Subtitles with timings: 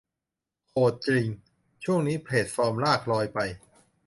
[0.69, 1.25] โหดจริง
[1.83, 3.39] ช่วงนี้แพลตฟอร์มลาภลอยไป